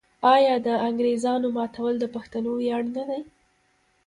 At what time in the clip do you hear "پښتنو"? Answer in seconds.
2.15-2.51